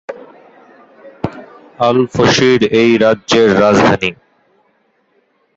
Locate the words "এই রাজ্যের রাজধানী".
2.81-4.11